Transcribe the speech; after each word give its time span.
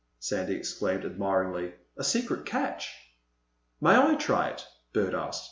Sandy 0.19 0.55
exclaimed 0.55 1.05
admiringly. 1.05 1.75
"A 1.95 2.03
secret 2.03 2.43
catch!" 2.43 2.91
"May 3.79 3.95
I 3.95 4.15
try 4.15 4.49
it?" 4.49 4.65
Bert 4.93 5.13
asked. 5.13 5.39